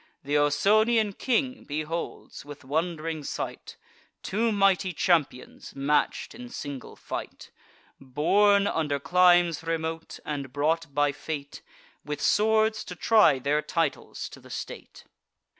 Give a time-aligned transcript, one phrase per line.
[0.25, 3.77] Th' Ausonian king beholds, with wond'ring sight,
[4.23, 7.51] Two mighty champions match'd in single fight,
[7.99, 11.61] Born under climes remote, and brought by fate,
[12.03, 15.03] With swords to try their titles to the state.